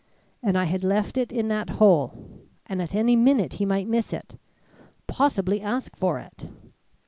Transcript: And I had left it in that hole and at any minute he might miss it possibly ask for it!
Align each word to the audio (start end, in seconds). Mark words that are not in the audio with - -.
And 0.41 0.57
I 0.57 0.63
had 0.63 0.83
left 0.83 1.15
it 1.15 1.31
in 1.31 1.47
that 1.49 1.69
hole 1.77 2.11
and 2.65 2.81
at 2.81 2.95
any 2.95 3.15
minute 3.15 3.53
he 3.59 3.65
might 3.65 3.87
miss 3.87 4.11
it 4.13 4.35
possibly 5.05 5.61
ask 5.61 5.95
for 5.95 6.17
it! 6.17 6.47